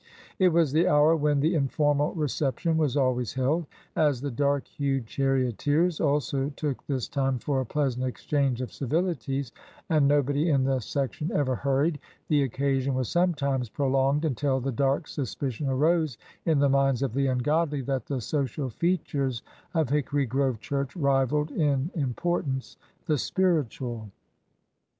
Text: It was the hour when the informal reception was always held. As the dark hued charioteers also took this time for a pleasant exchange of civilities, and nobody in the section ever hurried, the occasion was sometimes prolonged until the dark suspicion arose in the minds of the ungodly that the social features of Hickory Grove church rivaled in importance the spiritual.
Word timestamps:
It 0.39 0.49
was 0.51 0.71
the 0.73 0.87
hour 0.87 1.15
when 1.15 1.41
the 1.41 1.53
informal 1.53 2.11
reception 2.15 2.75
was 2.75 2.97
always 2.97 3.35
held. 3.35 3.67
As 3.95 4.19
the 4.19 4.31
dark 4.31 4.65
hued 4.67 5.05
charioteers 5.05 5.99
also 6.01 6.49
took 6.55 6.83
this 6.87 7.07
time 7.07 7.37
for 7.37 7.61
a 7.61 7.67
pleasant 7.67 8.03
exchange 8.05 8.61
of 8.61 8.73
civilities, 8.73 9.51
and 9.91 10.07
nobody 10.07 10.49
in 10.49 10.63
the 10.63 10.79
section 10.79 11.31
ever 11.31 11.53
hurried, 11.55 11.99
the 12.29 12.41
occasion 12.41 12.95
was 12.95 13.09
sometimes 13.09 13.69
prolonged 13.69 14.25
until 14.25 14.59
the 14.59 14.71
dark 14.71 15.05
suspicion 15.07 15.69
arose 15.69 16.17
in 16.47 16.57
the 16.57 16.67
minds 16.67 17.03
of 17.03 17.13
the 17.13 17.27
ungodly 17.27 17.81
that 17.81 18.07
the 18.07 18.21
social 18.21 18.71
features 18.71 19.43
of 19.75 19.91
Hickory 19.91 20.25
Grove 20.25 20.59
church 20.59 20.95
rivaled 20.95 21.51
in 21.51 21.91
importance 21.93 22.75
the 23.05 23.19
spiritual. 23.19 24.09